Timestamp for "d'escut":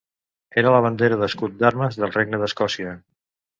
1.19-1.61